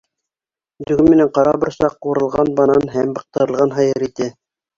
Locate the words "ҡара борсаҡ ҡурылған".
1.35-2.49